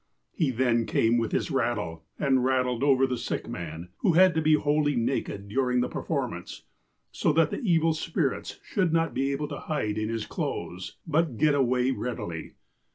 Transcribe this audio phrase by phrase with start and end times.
[0.33, 4.41] He then came with his rattle, and rattled over the sick man, who had to
[4.41, 6.63] be wholly naked during the perform ance,
[7.11, 11.37] so that the evil spirits should not be able to hide in his clothes, but
[11.37, 12.55] get away readily.